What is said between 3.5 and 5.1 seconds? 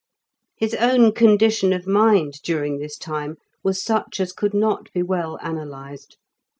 was such as could not be